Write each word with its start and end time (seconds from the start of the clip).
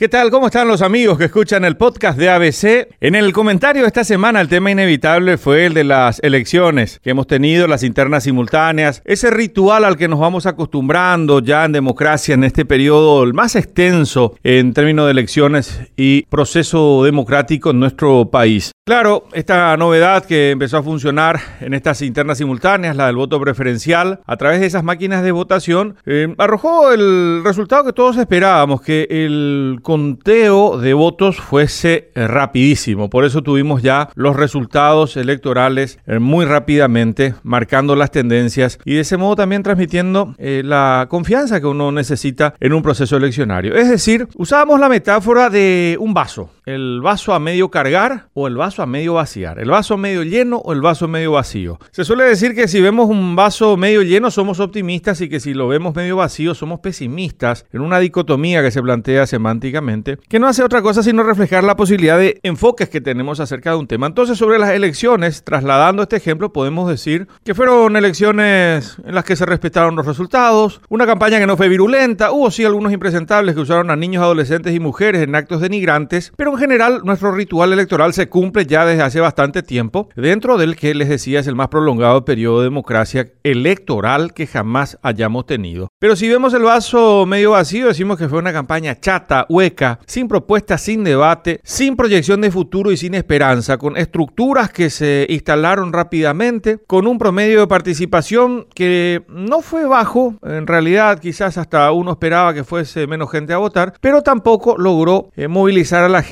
¿Qué 0.00 0.08
tal? 0.08 0.30
¿Cómo 0.30 0.46
están 0.46 0.66
los 0.66 0.80
amigos 0.80 1.18
que 1.18 1.26
escuchan 1.26 1.62
el 1.66 1.76
podcast 1.76 2.18
de 2.18 2.30
ABC? 2.30 2.88
En 3.00 3.14
el 3.14 3.34
comentario 3.34 3.82
de 3.82 3.88
esta 3.88 4.02
semana 4.02 4.40
el 4.40 4.48
tema 4.48 4.70
inevitable 4.70 5.36
fue 5.36 5.66
el 5.66 5.74
de 5.74 5.84
las 5.84 6.20
elecciones 6.20 7.00
que 7.02 7.10
hemos 7.10 7.26
tenido, 7.26 7.66
las 7.66 7.82
internas 7.82 8.24
simultáneas, 8.24 9.02
ese 9.04 9.30
ritual 9.30 9.84
al 9.84 9.98
que 9.98 10.08
nos 10.08 10.18
vamos 10.18 10.46
acostumbrando 10.46 11.40
ya 11.40 11.66
en 11.66 11.72
democracia 11.72 12.32
en 12.32 12.44
este 12.44 12.64
periodo 12.64 13.22
el 13.24 13.34
más 13.34 13.56
extenso 13.56 14.36
en 14.42 14.72
términos 14.72 15.04
de 15.04 15.10
elecciones 15.10 15.78
y 15.98 16.22
proceso 16.30 17.04
democrático 17.04 17.68
en 17.68 17.80
nuestro 17.80 18.30
país. 18.30 18.72
Claro, 18.86 19.28
esta 19.34 19.76
novedad 19.76 20.24
que 20.24 20.50
empezó 20.50 20.78
a 20.78 20.82
funcionar 20.82 21.38
en 21.60 21.74
estas 21.74 22.00
internas 22.00 22.38
simultáneas, 22.38 22.96
la 22.96 23.06
del 23.06 23.16
voto 23.16 23.38
preferencial, 23.38 24.20
a 24.26 24.36
través 24.36 24.60
de 24.60 24.66
esas 24.66 24.82
máquinas 24.82 25.22
de 25.22 25.30
votación, 25.30 25.96
eh, 26.06 26.34
arrojó 26.38 26.90
el 26.90 27.42
resultado 27.44 27.84
que 27.84 27.92
todos 27.92 28.16
esperábamos, 28.16 28.80
que 28.80 29.06
el 29.10 29.78
conteo 29.90 30.78
de 30.78 30.94
votos 30.94 31.40
fuese 31.40 32.12
rapidísimo. 32.14 33.10
Por 33.10 33.24
eso 33.24 33.42
tuvimos 33.42 33.82
ya 33.82 34.08
los 34.14 34.36
resultados 34.36 35.16
electorales 35.16 35.98
eh, 36.06 36.20
muy 36.20 36.44
rápidamente, 36.44 37.34
marcando 37.42 37.96
las 37.96 38.12
tendencias 38.12 38.78
y 38.84 38.94
de 38.94 39.00
ese 39.00 39.16
modo 39.16 39.34
también 39.34 39.64
transmitiendo 39.64 40.36
eh, 40.38 40.62
la 40.64 41.08
confianza 41.10 41.60
que 41.60 41.66
uno 41.66 41.90
necesita 41.90 42.54
en 42.60 42.72
un 42.72 42.82
proceso 42.82 43.16
eleccionario. 43.16 43.74
Es 43.74 43.88
decir, 43.88 44.28
usábamos 44.36 44.78
la 44.78 44.88
metáfora 44.88 45.50
de 45.50 45.96
un 45.98 46.14
vaso, 46.14 46.50
el 46.74 47.00
vaso 47.02 47.34
a 47.34 47.40
medio 47.40 47.70
cargar 47.70 48.28
o 48.34 48.46
el 48.46 48.56
vaso 48.56 48.82
a 48.82 48.86
medio 48.86 49.14
vaciar, 49.14 49.58
el 49.58 49.70
vaso 49.70 49.96
medio 49.96 50.22
lleno 50.22 50.58
o 50.58 50.72
el 50.72 50.80
vaso 50.80 51.08
medio 51.08 51.32
vacío. 51.32 51.78
Se 51.90 52.04
suele 52.04 52.24
decir 52.24 52.54
que 52.54 52.68
si 52.68 52.80
vemos 52.80 53.08
un 53.08 53.36
vaso 53.36 53.76
medio 53.76 54.02
lleno 54.02 54.30
somos 54.30 54.60
optimistas 54.60 55.20
y 55.20 55.28
que 55.28 55.40
si 55.40 55.54
lo 55.54 55.68
vemos 55.68 55.94
medio 55.94 56.16
vacío 56.16 56.54
somos 56.54 56.80
pesimistas, 56.80 57.66
en 57.72 57.80
una 57.80 57.98
dicotomía 57.98 58.62
que 58.62 58.70
se 58.70 58.82
plantea 58.82 59.26
semánticamente 59.26 60.18
que 60.28 60.38
no 60.38 60.46
hace 60.46 60.62
otra 60.62 60.82
cosa 60.82 61.02
sino 61.02 61.22
reflejar 61.22 61.64
la 61.64 61.76
posibilidad 61.76 62.18
de 62.18 62.40
enfoques 62.42 62.88
que 62.88 63.00
tenemos 63.00 63.40
acerca 63.40 63.70
de 63.70 63.76
un 63.76 63.86
tema. 63.86 64.06
Entonces, 64.06 64.38
sobre 64.38 64.58
las 64.58 64.70
elecciones, 64.70 65.44
trasladando 65.44 66.02
este 66.02 66.16
ejemplo, 66.16 66.52
podemos 66.52 66.88
decir 66.88 67.28
que 67.44 67.54
fueron 67.54 67.96
elecciones 67.96 68.96
en 69.04 69.14
las 69.14 69.24
que 69.24 69.36
se 69.36 69.46
respetaron 69.46 69.96
los 69.96 70.06
resultados, 70.06 70.80
una 70.88 71.06
campaña 71.06 71.38
que 71.38 71.46
no 71.46 71.56
fue 71.56 71.68
virulenta, 71.68 72.32
hubo 72.32 72.50
sí 72.50 72.64
algunos 72.64 72.92
impresentables 72.92 73.54
que 73.54 73.60
usaron 73.60 73.90
a 73.90 73.96
niños, 73.96 74.22
adolescentes 74.22 74.74
y 74.74 74.80
mujeres 74.80 75.22
en 75.22 75.34
actos 75.34 75.60
denigrantes, 75.60 76.32
pero 76.36 76.52
general 76.60 77.00
nuestro 77.04 77.32
ritual 77.32 77.72
electoral 77.72 78.12
se 78.12 78.28
cumple 78.28 78.66
ya 78.66 78.86
desde 78.86 79.02
hace 79.02 79.20
bastante 79.20 79.62
tiempo, 79.62 80.08
dentro 80.14 80.58
del 80.58 80.76
que 80.76 80.94
les 80.94 81.08
decía 81.08 81.40
es 81.40 81.46
el 81.46 81.56
más 81.56 81.68
prolongado 81.68 82.24
periodo 82.24 82.58
de 82.58 82.64
democracia 82.64 83.32
electoral 83.42 84.32
que 84.32 84.46
jamás 84.46 84.98
hayamos 85.02 85.46
tenido. 85.46 85.88
Pero 85.98 86.16
si 86.16 86.28
vemos 86.28 86.54
el 86.54 86.62
vaso 86.62 87.26
medio 87.26 87.52
vacío, 87.52 87.88
decimos 87.88 88.18
que 88.18 88.28
fue 88.28 88.38
una 88.38 88.52
campaña 88.52 89.00
chata, 89.00 89.46
hueca, 89.48 89.98
sin 90.06 90.28
propuestas, 90.28 90.82
sin 90.82 91.02
debate, 91.02 91.60
sin 91.64 91.96
proyección 91.96 92.40
de 92.40 92.50
futuro 92.50 92.92
y 92.92 92.96
sin 92.96 93.14
esperanza, 93.14 93.78
con 93.78 93.96
estructuras 93.96 94.70
que 94.70 94.90
se 94.90 95.26
instalaron 95.28 95.92
rápidamente, 95.92 96.78
con 96.86 97.06
un 97.06 97.18
promedio 97.18 97.60
de 97.60 97.66
participación 97.66 98.66
que 98.74 99.24
no 99.28 99.62
fue 99.62 99.86
bajo, 99.86 100.36
en 100.42 100.66
realidad 100.66 101.18
quizás 101.18 101.58
hasta 101.58 101.90
uno 101.92 102.12
esperaba 102.12 102.54
que 102.54 102.64
fuese 102.64 103.06
menos 103.06 103.30
gente 103.30 103.52
a 103.52 103.58
votar, 103.58 103.94
pero 104.00 104.22
tampoco 104.22 104.76
logró 104.78 105.30
eh, 105.36 105.48
movilizar 105.48 106.04
a 106.04 106.08
la 106.08 106.22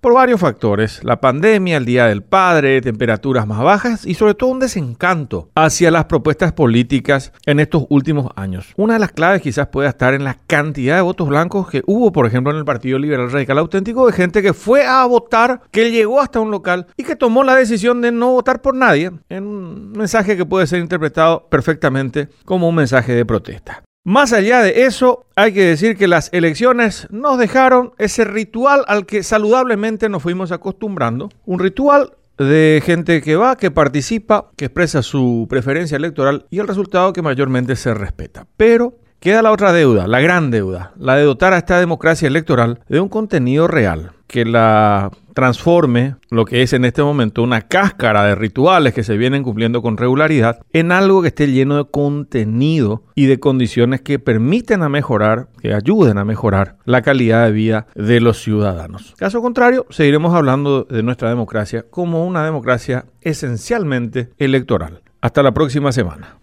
por 0.00 0.14
varios 0.14 0.40
factores, 0.40 1.02
la 1.04 1.20
pandemia, 1.20 1.76
el 1.76 1.84
Día 1.84 2.06
del 2.06 2.22
Padre, 2.22 2.80
temperaturas 2.80 3.46
más 3.46 3.62
bajas 3.62 4.06
y 4.06 4.14
sobre 4.14 4.34
todo 4.34 4.50
un 4.50 4.58
desencanto 4.58 5.48
hacia 5.54 5.90
las 5.90 6.06
propuestas 6.06 6.52
políticas 6.52 7.32
en 7.46 7.60
estos 7.60 7.86
últimos 7.88 8.32
años. 8.36 8.72
Una 8.76 8.94
de 8.94 9.00
las 9.00 9.12
claves 9.12 9.42
quizás 9.42 9.68
pueda 9.68 9.88
estar 9.88 10.14
en 10.14 10.24
la 10.24 10.38
cantidad 10.46 10.96
de 10.96 11.02
votos 11.02 11.28
blancos 11.28 11.68
que 11.70 11.82
hubo, 11.86 12.10
por 12.12 12.26
ejemplo, 12.26 12.52
en 12.52 12.58
el 12.58 12.64
Partido 12.64 12.98
Liberal 12.98 13.30
Radical 13.30 13.58
Auténtico 13.58 14.06
de 14.06 14.12
gente 14.12 14.42
que 14.42 14.54
fue 14.54 14.84
a 14.86 15.04
votar, 15.06 15.62
que 15.70 15.90
llegó 15.90 16.20
hasta 16.20 16.40
un 16.40 16.50
local 16.50 16.86
y 16.96 17.04
que 17.04 17.16
tomó 17.16 17.44
la 17.44 17.54
decisión 17.54 18.00
de 18.00 18.10
no 18.10 18.32
votar 18.32 18.60
por 18.60 18.74
nadie, 18.74 19.12
en 19.28 19.46
un 19.46 19.92
mensaje 19.92 20.36
que 20.36 20.44
puede 20.44 20.66
ser 20.66 20.80
interpretado 20.80 21.46
perfectamente 21.48 22.28
como 22.44 22.68
un 22.68 22.74
mensaje 22.74 23.12
de 23.12 23.24
protesta. 23.24 23.83
Más 24.06 24.34
allá 24.34 24.60
de 24.60 24.84
eso, 24.84 25.24
hay 25.34 25.54
que 25.54 25.64
decir 25.64 25.96
que 25.96 26.08
las 26.08 26.28
elecciones 26.34 27.08
nos 27.10 27.38
dejaron 27.38 27.94
ese 27.96 28.24
ritual 28.24 28.84
al 28.86 29.06
que 29.06 29.22
saludablemente 29.22 30.10
nos 30.10 30.22
fuimos 30.22 30.52
acostumbrando, 30.52 31.30
un 31.46 31.58
ritual 31.58 32.12
de 32.36 32.82
gente 32.84 33.22
que 33.22 33.36
va, 33.36 33.56
que 33.56 33.70
participa, 33.70 34.50
que 34.56 34.66
expresa 34.66 35.00
su 35.00 35.46
preferencia 35.48 35.96
electoral 35.96 36.44
y 36.50 36.58
el 36.58 36.68
resultado 36.68 37.14
que 37.14 37.22
mayormente 37.22 37.76
se 37.76 37.94
respeta. 37.94 38.46
Pero 38.58 38.92
Queda 39.24 39.40
la 39.40 39.52
otra 39.52 39.72
deuda, 39.72 40.06
la 40.06 40.20
gran 40.20 40.50
deuda, 40.50 40.92
la 40.98 41.16
de 41.16 41.22
dotar 41.22 41.54
a 41.54 41.56
esta 41.56 41.80
democracia 41.80 42.28
electoral 42.28 42.80
de 42.90 43.00
un 43.00 43.08
contenido 43.08 43.66
real 43.66 44.12
que 44.26 44.44
la 44.44 45.12
transforme 45.32 46.16
lo 46.28 46.44
que 46.44 46.60
es 46.60 46.74
en 46.74 46.84
este 46.84 47.02
momento 47.02 47.42
una 47.42 47.62
cáscara 47.62 48.22
de 48.24 48.34
rituales 48.34 48.92
que 48.92 49.02
se 49.02 49.16
vienen 49.16 49.42
cumpliendo 49.42 49.80
con 49.80 49.96
regularidad 49.96 50.60
en 50.74 50.92
algo 50.92 51.22
que 51.22 51.28
esté 51.28 51.50
lleno 51.50 51.78
de 51.78 51.90
contenido 51.90 53.02
y 53.14 53.24
de 53.24 53.40
condiciones 53.40 54.02
que 54.02 54.18
permiten 54.18 54.82
a 54.82 54.90
mejorar, 54.90 55.48
que 55.58 55.72
ayuden 55.72 56.18
a 56.18 56.26
mejorar 56.26 56.76
la 56.84 57.00
calidad 57.00 57.46
de 57.46 57.52
vida 57.52 57.86
de 57.94 58.20
los 58.20 58.42
ciudadanos. 58.42 59.14
Caso 59.16 59.40
contrario, 59.40 59.86
seguiremos 59.88 60.34
hablando 60.34 60.84
de 60.84 61.02
nuestra 61.02 61.30
democracia 61.30 61.86
como 61.88 62.26
una 62.26 62.44
democracia 62.44 63.06
esencialmente 63.22 64.28
electoral. 64.36 65.00
Hasta 65.22 65.42
la 65.42 65.54
próxima 65.54 65.92
semana. 65.92 66.36